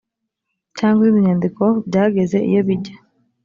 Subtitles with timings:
[0.77, 2.95] cyangwa izindi nyandiko byageze iyo bijya